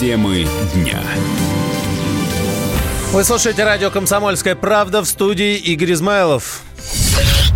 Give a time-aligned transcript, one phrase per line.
[0.00, 0.98] Темы дня.
[3.12, 6.62] Вы слушаете радио «Комсомольская правда» в студии Игорь Измайлов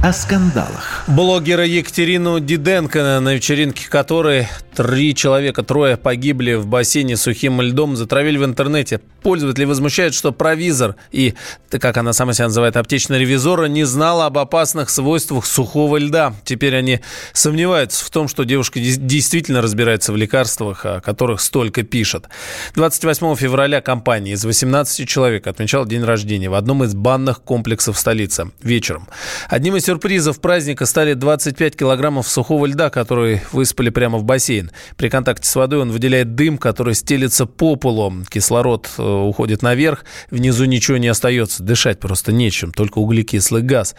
[0.03, 1.05] о скандалах.
[1.07, 8.39] Блогера Екатерину Диденко, на вечеринке которой три человека, трое погибли в бассейне сухим льдом, затравили
[8.39, 9.01] в интернете.
[9.23, 11.35] Пользователи возмущают, что провизор и,
[11.71, 16.35] как она сама себя называет, аптечный ревизора не знала об опасных свойствах сухого льда.
[16.45, 17.01] Теперь они
[17.33, 22.27] сомневаются в том, что девушка действительно разбирается в лекарствах, о которых столько пишет.
[22.75, 28.51] 28 февраля компания из 18 человек отмечала день рождения в одном из банных комплексов столицы
[28.63, 29.09] вечером.
[29.49, 34.64] Одним из сюрпризов праздника стали 25 килограммов сухого льда, которые выспали прямо в бассейн.
[34.97, 38.13] При контакте с водой он выделяет дым, который стелится по полу.
[38.29, 41.63] Кислород э, уходит наверх, внизу ничего не остается.
[41.63, 43.95] Дышать просто нечем, только углекислый газ.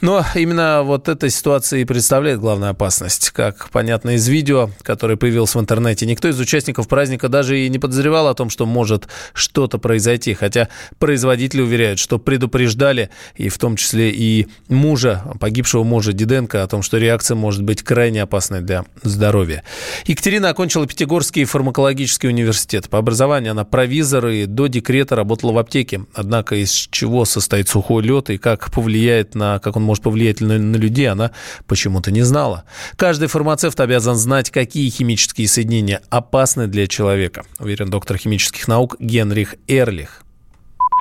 [0.00, 3.30] Но именно вот эта ситуация и представляет главную опасность.
[3.30, 7.78] Как понятно из видео, которое появилось в интернете, никто из участников праздника даже и не
[7.78, 10.34] подозревал о том, что может что-то произойти.
[10.34, 16.66] Хотя производители уверяют, что предупреждали, и в том числе и мужа, погибшего мужа Диденко, о
[16.66, 19.62] том, что реакция может быть крайне опасной для здоровья.
[20.08, 22.88] Екатерина окончила Пятигорский фармакологический университет.
[22.88, 26.06] По образованию она провизор и до декрета работала в аптеке.
[26.14, 30.58] Однако из чего состоит сухой лед и как повлияет на, как он может повлиять на,
[30.58, 31.32] на людей, она
[31.66, 32.64] почему-то не знала.
[32.96, 39.56] Каждый фармацевт обязан знать, какие химические соединения опасны для человека, уверен доктор химических наук Генрих
[39.66, 40.22] Эрлих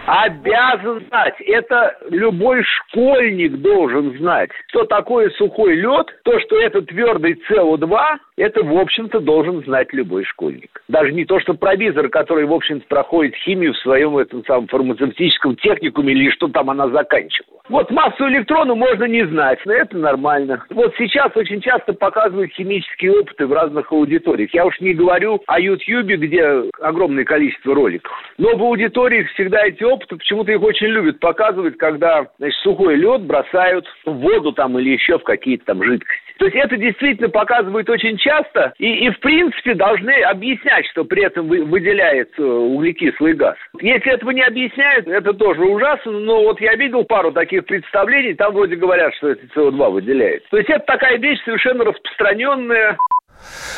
[0.07, 1.35] обязан знать.
[1.41, 4.49] Это любой школьник должен знать.
[4.69, 7.99] Что такое сухой лед, то, что это твердый СО2,
[8.37, 10.81] это, в общем-то, должен знать любой школьник.
[10.87, 15.57] Даже не то, что провизор, который, в общем-то, проходит химию в своем этом самом фармацевтическом
[15.57, 17.57] техникуме или что там она заканчивала.
[17.69, 20.63] Вот массу электрона можно не знать, но это нормально.
[20.69, 24.53] Вот сейчас очень часто показывают химические опыты в разных аудиториях.
[24.53, 28.11] Я уж не говорю о Ютьюбе, где огромное количество роликов.
[28.37, 33.21] Но в аудиториях всегда эти опыты, почему-то их очень любят показывать, когда значит, сухой лед
[33.21, 36.27] бросают в воду там или еще в какие-то там жидкости.
[36.37, 41.23] То есть это действительно показывают очень часто и, и в принципе должны объяснять, что при
[41.23, 43.55] этом вы, выделяется углекислый газ.
[43.81, 48.53] Если этого не объясняют, это тоже ужасно, но вот я видел пару таких представлений, там
[48.53, 50.47] вроде говорят, что это СО2 выделяет.
[50.49, 52.97] То есть это такая вещь совершенно распространенная.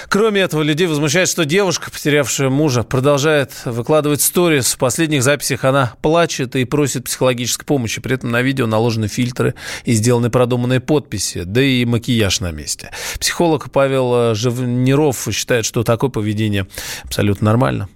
[0.09, 4.73] Кроме этого, людей возмущает, что девушка, потерявшая мужа, продолжает выкладывать сторис.
[4.73, 8.01] В последних записях она плачет и просит психологической помощи.
[8.01, 9.55] При этом на видео наложены фильтры
[9.85, 12.91] и сделаны продуманные подписи, да и макияж на месте.
[13.19, 16.67] Психолог Павел Живниров считает, что такое поведение
[17.03, 17.87] абсолютно нормально.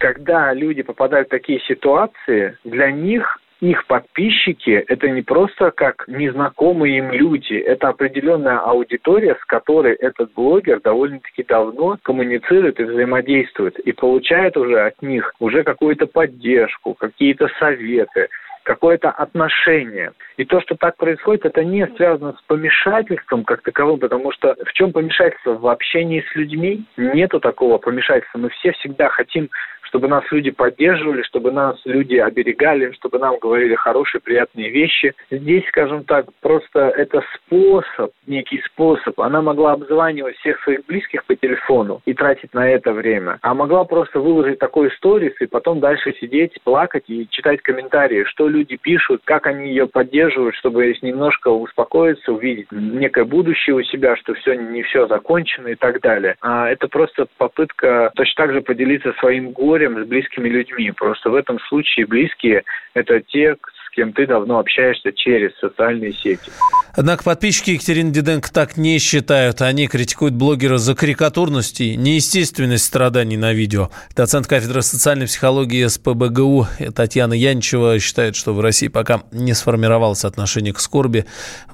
[0.00, 6.98] Когда люди попадают в такие ситуации, для них их подписчики– это не просто как незнакомые
[6.98, 13.92] им люди, это определенная аудитория, с которой этот блогер довольно-таки давно коммуницирует и взаимодействует, и
[13.92, 18.28] получает уже от них уже какую-то поддержку, какие-то советы,
[18.64, 20.10] какое-то отношение.
[20.36, 24.72] И то, что так происходит, это не связано с помешательством как таковым, потому что в
[24.72, 25.54] чем помешательство?
[25.54, 28.38] В общении с людьми нету такого помешательства.
[28.38, 29.50] Мы все всегда хотим
[29.92, 35.12] чтобы нас люди поддерживали, чтобы нас люди оберегали, чтобы нам говорили хорошие, приятные вещи.
[35.30, 39.20] Здесь, скажем так, просто это способ, некий способ.
[39.20, 43.84] Она могла обзванивать всех своих близких по телефону и тратить на это время, а могла
[43.84, 49.20] просто выложить такой сторис и потом дальше сидеть, плакать и читать комментарии, что люди пишут,
[49.24, 54.82] как они ее поддерживают, чтобы немножко успокоиться, увидеть некое будущее у себя, что все не
[54.84, 56.36] все закончено и так далее.
[56.40, 60.90] А это просто попытка точно так же поделиться своим горем горем с близкими людьми.
[60.92, 62.62] Просто в этом случае близкие–
[62.94, 66.50] это те, с кем ты давно общаешься через социальные сети.
[66.94, 69.62] Однако подписчики Екатерины Диденко так не считают.
[69.62, 73.90] Они критикуют блогера за карикатурность и неестественность страданий на видео.
[74.16, 80.72] Доцент кафедры социальной психологии СПБГУ Татьяна Янчева считает, что в России пока не сформировалось отношение
[80.72, 81.24] к скорби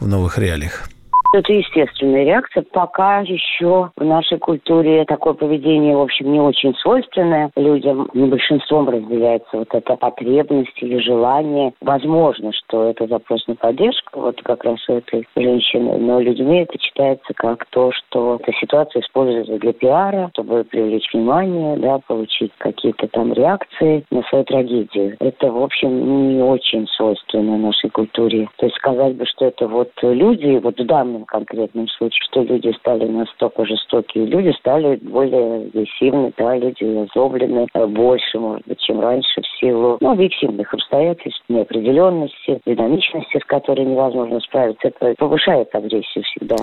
[0.00, 0.88] в новых реалиях.
[1.30, 2.64] Это естественная реакция.
[2.72, 8.08] Пока еще в нашей культуре такое поведение, в общем, не очень свойственное людям.
[8.14, 11.72] Не большинством разделяется вот эта потребность или желание.
[11.82, 15.98] Возможно, что это запрос на поддержку, вот как раз у этой женщины.
[15.98, 21.76] Но людьми это читается как то, что эта ситуация используется для пиара, чтобы привлечь внимание,
[21.76, 25.16] да, получить какие-то там реакции на свою трагедию.
[25.20, 28.48] Это, в общем, не очень свойственно нашей культуре.
[28.56, 32.72] То есть сказать бы, что это вот люди, вот в данном конкретном случае, что люди
[32.78, 34.26] стали настолько жестокие.
[34.26, 39.98] Люди стали более агрессивны, да, люди озлоблены э, больше, может быть, чем раньше в силу
[40.00, 44.88] ну, объективных обстоятельств, неопределенности, динамичности, с которой невозможно справиться.
[44.88, 46.56] Это повышает агрессию всегда.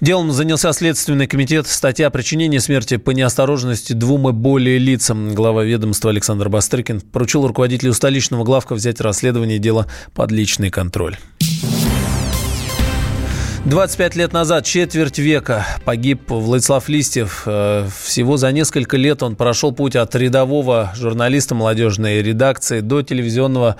[0.00, 1.66] Делом занялся Следственный комитет.
[1.66, 5.34] Статья о причинении смерти по неосторожности двум и более лицам.
[5.34, 11.16] Глава ведомства Александр Бастрыкин поручил руководителю столичного главка взять расследование дела под личный контроль.
[13.66, 17.42] 25 лет назад, четверть века, погиб Владислав Листьев.
[17.46, 23.74] Э, всего за несколько лет он прошел путь от рядового журналиста молодежной редакции до телевизионного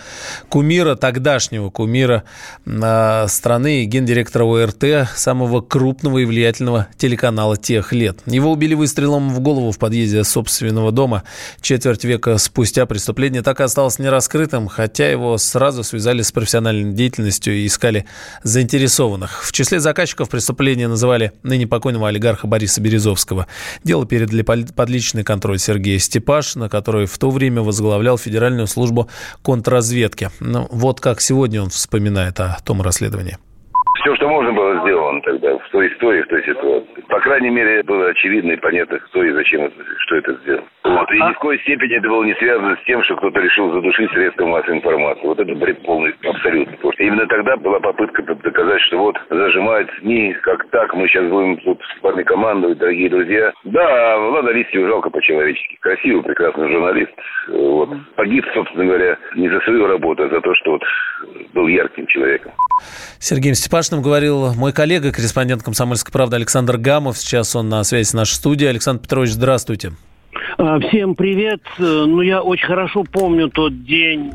[0.48, 2.24] кумира, тогдашнего кумира
[2.64, 8.18] э, страны и гендиректора ОРТ, самого крупного и влиятельного телеканала тех лет.
[8.26, 11.22] Его убили выстрелом в голову в подъезде собственного дома.
[11.60, 17.54] Четверть века спустя преступление так и осталось нераскрытым, хотя его сразу связали с профессиональной деятельностью
[17.54, 18.04] и искали
[18.42, 19.44] заинтересованных.
[19.44, 23.46] В числе числе заказчиков преступления называли ныне покойного олигарха Бориса Березовского.
[23.84, 29.08] Дело передали под личный контроль Сергея Степашина, который в то время возглавлял Федеральную службу
[29.44, 30.30] контрразведки.
[30.40, 33.36] Ну, вот как сегодня он вспоминает о том расследовании.
[34.00, 37.04] Все, что можно было сделано тогда, в той истории, в той ситуации.
[37.08, 40.64] По крайней мере, было очевидно и понятно, кто и зачем, это, что это сделал.
[40.84, 41.12] Вот.
[41.12, 44.10] И ни в коей степени это было не связано с тем, что кто-то решил задушить
[44.12, 45.26] средства массовой информации.
[45.26, 46.72] Вот это бред полный, абсолютно.
[46.76, 51.28] Потому что именно тогда была попытка доказать, что вот зажимают СМИ, как так, мы сейчас
[51.28, 53.52] будем тут с вами командовать, дорогие друзья.
[53.64, 55.76] Да, Влада Листьева жалко по-человечески.
[55.80, 57.12] Красивый, прекрасный журналист.
[57.48, 57.90] Вот.
[58.14, 60.82] Погиб, собственно говоря, не за свою работу, а за то, что вот
[61.52, 62.52] был ярким человеком.
[63.18, 67.18] Сергеем Степашиным говорил мой коллега, корреспондент «Комсомольской правды» Александр Гамов.
[67.18, 68.70] Сейчас он на связи с нашей студией.
[68.70, 69.94] Александр Петрович, здравствуйте.
[70.58, 71.60] А, всем привет.
[71.78, 74.30] Ну, я очень хорошо помню тот день,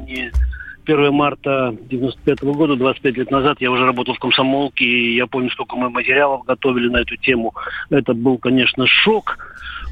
[0.85, 5.25] 1 марта 95 -го года, 25 лет назад, я уже работал в комсомолке, и я
[5.25, 7.53] помню, сколько мы материалов готовили на эту тему.
[7.89, 9.37] Это был, конечно, шок.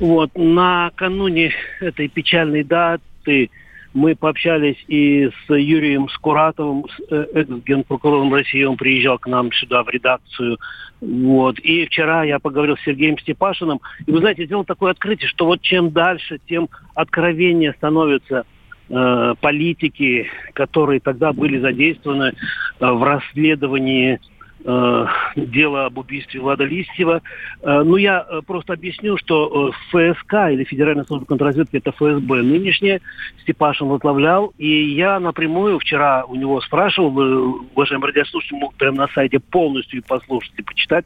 [0.02, 0.32] Вот.
[0.36, 3.50] Накануне этой печальной даты
[3.94, 8.64] мы пообщались и с Юрием Скуратовым, э, экс-генпрокурором России.
[8.64, 10.58] Он приезжал к нам сюда в редакцию.
[11.02, 11.58] Вот.
[11.60, 13.80] И вчера я поговорил с Сергеем Степашиным.
[14.06, 18.46] И вы знаете, сделал такое открытие, что вот чем дальше, тем откровеннее становятся
[18.90, 22.34] э, политики, которые тогда были задействованы
[22.80, 24.20] э, в расследовании
[24.64, 27.22] дело об убийстве Влада Листьева.
[27.62, 32.42] Э, ну, я э, просто объясню, что э, ФСК или Федеральная служба контрразведки это ФСБ
[32.42, 33.02] нынешнее,
[33.42, 39.08] Степашин возглавлял, и я напрямую вчера у него спрашивал, вы, уважаемый радиослушатель, мог прямо на
[39.10, 41.06] сайте полностью послушать и почитать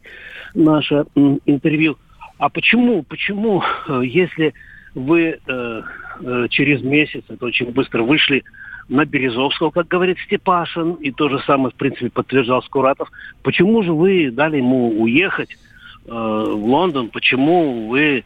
[0.56, 1.98] наше э, интервью.
[2.38, 4.54] А почему, почему, э, если
[4.96, 5.82] вы э,
[6.22, 8.44] э, через месяц, это очень быстро вышли
[8.90, 13.10] на Березовского, как говорит Степашин, и то же самое, в принципе, подтверждал Скуратов.
[13.42, 17.10] Почему же вы дали ему уехать э, в Лондон?
[17.10, 18.24] Почему вы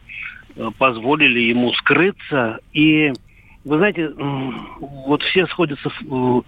[0.56, 2.58] э, позволили ему скрыться?
[2.72, 3.12] И
[3.64, 4.10] вы знаете,
[4.80, 6.44] вот все сходятся в,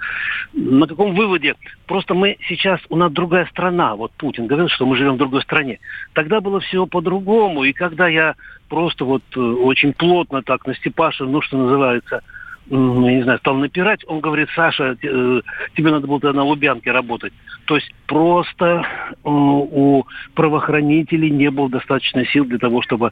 [0.53, 1.55] на каком выводе?
[1.87, 3.95] Просто мы сейчас, у нас другая страна.
[3.95, 5.81] Вот Путин говорил, что мы живем в другой стране.
[6.15, 7.65] Тогда было все по-другому.
[7.65, 8.37] И когда я
[8.69, 12.23] просто вот э, очень плотно так на Степашина, ну, что называется,
[12.71, 15.41] я не знаю, стал напирать, он говорит, Саша, э,
[15.77, 17.33] тебе надо было на Лубянке работать.
[17.65, 23.11] То есть просто э, у правоохранителей не было достаточно сил для того, чтобы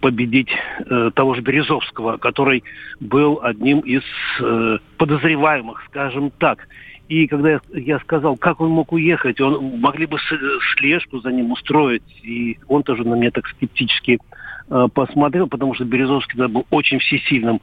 [0.00, 0.50] победить
[0.84, 2.64] э, того же Березовского, который
[3.00, 4.02] был одним из
[4.98, 6.68] подозреваемых, скажем так.
[7.08, 10.18] И когда я, сказал, как он мог уехать, он могли бы
[10.74, 14.18] слежку за ним устроить, и он тоже на меня так скептически
[14.68, 17.60] посмотрел, потому что Березовский был очень всесильным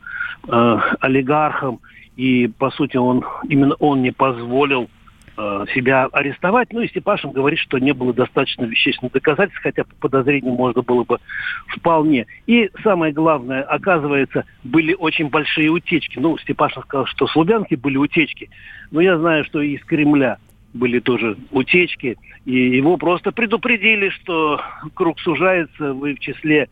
[0.47, 1.79] э, олигархом,
[2.15, 4.89] и, по сути, он именно он не позволил
[5.37, 6.71] э, себя арестовать.
[6.71, 11.03] Ну и Степашин говорит, что не было достаточно вещественных доказательств, хотя по подозрению можно было
[11.03, 11.19] бы
[11.67, 12.25] вполне.
[12.47, 16.19] И самое главное, оказывается, были очень большие утечки.
[16.19, 18.49] Ну, Степашин сказал, что с Лубянки были утечки,
[18.91, 20.37] но я знаю, что и из Кремля
[20.73, 24.61] были тоже утечки, и его просто предупредили, что
[24.93, 26.67] круг сужается, вы в числе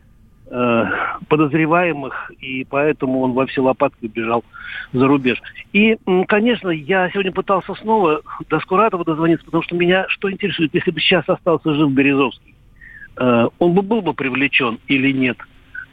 [0.50, 0.84] Э,
[1.28, 4.44] подозреваемых, и поэтому он во все лопатки бежал
[4.92, 5.40] за рубеж.
[5.72, 5.96] И,
[6.28, 8.20] конечно, я сегодня пытался снова
[8.50, 12.54] до Скуратова дозвониться, потому что меня что интересует, если бы сейчас остался жив Березовский,
[13.16, 15.38] э, он бы был бы привлечен или нет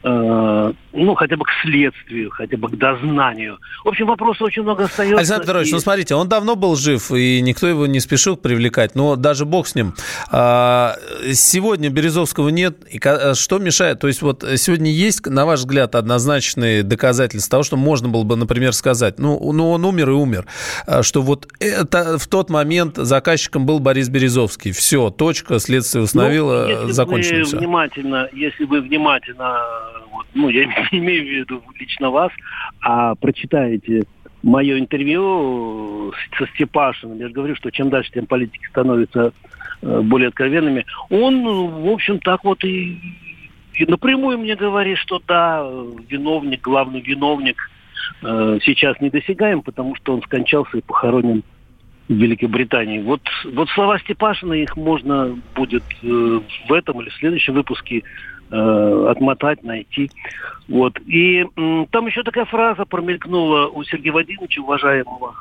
[0.03, 3.59] э, ну, хотя бы к следствию, хотя бы к дознанию.
[3.83, 5.17] В общем, вопросов очень много остается.
[5.17, 5.73] Александр Петрович, и...
[5.73, 9.67] ну смотрите, он давно был жив, и никто его не спешил привлекать, но даже бог
[9.67, 9.93] с ним.
[10.31, 10.95] А,
[11.33, 12.99] сегодня Березовского нет, и
[13.35, 13.99] что мешает?
[13.99, 18.35] То есть вот сегодня есть, на ваш взгляд, однозначные доказательства того, что можно было бы,
[18.35, 20.45] например, сказать, ну, ну он умер и умер,
[20.85, 24.71] а, что вот это в тот момент заказчиком был Борис Березовский.
[24.71, 27.57] Все, точка, следствие установило, ну, закончено все.
[27.57, 29.90] Внимательно, если вы внимательно
[30.33, 32.31] ну, я не имею в виду лично вас,
[32.81, 34.03] а прочитаете
[34.43, 39.33] мое интервью со Степашиным, я же говорю, что чем дальше, тем политики становятся
[39.81, 42.97] э, более откровенными, он, в общем, так вот и,
[43.75, 45.63] и напрямую мне говорит, что да,
[46.09, 47.69] виновник, главный виновник
[48.23, 51.43] э, сейчас недосягаем, потому что он скончался и похоронен
[52.07, 52.99] в Великобритании.
[52.99, 53.21] Вот,
[53.53, 58.03] вот слова Степашина, их можно будет э, в этом или в следующем выпуске
[58.51, 60.11] э, отмотать, найти.
[60.67, 60.99] Вот.
[61.05, 61.45] И
[61.91, 65.35] там еще такая фраза промелькнула у Сергея Вадимовича, уважаемого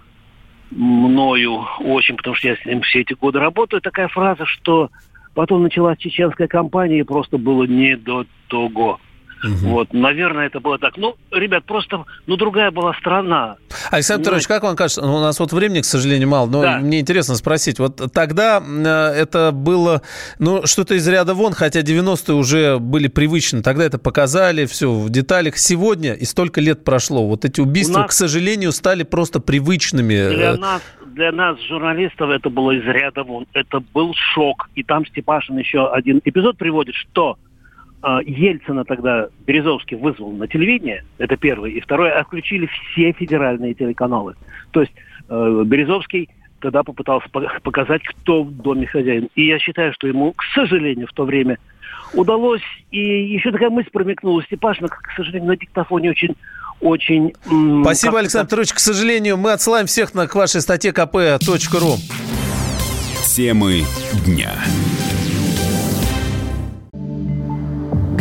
[0.71, 4.91] мною очень, потому что я с ним все эти годы работаю, такая фраза, что
[5.35, 9.01] потом началась чеченская кампания, и просто было не до того.
[9.43, 9.69] Угу.
[9.69, 10.97] Вот, наверное, это было так.
[10.97, 13.57] Ну, ребят, просто, ну, другая была страна.
[13.91, 16.79] Александр Петрович, как вам кажется, ну, у нас вот времени, к сожалению, мало, но да.
[16.79, 20.03] мне интересно спросить, вот тогда э, это было,
[20.39, 25.11] ну, что-то из ряда вон, хотя 90-е уже были привычны, тогда это показали, все в
[25.11, 25.57] деталях.
[25.57, 28.11] Сегодня, и столько лет прошло, вот эти убийства, нас...
[28.11, 30.29] к сожалению, стали просто привычными.
[30.35, 30.83] Для нас,
[31.15, 33.47] для нас, журналистов, это было из ряда вон.
[33.53, 34.69] Это был шок.
[34.75, 37.39] И там Степашин еще один эпизод приводит, что
[38.03, 41.71] Ельцина тогда Березовский вызвал на телевидение, это первое.
[41.71, 44.35] И второе, отключили все федеральные телеканалы.
[44.71, 44.93] То есть
[45.29, 46.29] э, Березовский
[46.61, 47.29] тогда попытался
[47.63, 49.29] показать, кто в доме хозяин.
[49.35, 51.59] И я считаю, что ему, к сожалению, в то время
[52.15, 52.63] удалось.
[52.91, 52.99] И
[53.33, 54.43] еще такая мысль промелькнула.
[54.45, 56.37] Степашина, к сожалению, на диктофоне очень
[56.81, 57.35] очень...
[57.83, 58.73] Спасибо, Александр Петрович.
[58.73, 61.97] К сожалению, мы отсылаем всех на, к вашей статье kp.ru.
[63.23, 63.85] Темы
[64.25, 64.53] дня.